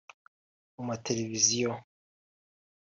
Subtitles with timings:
[0.75, 1.71] mu mateleviziyo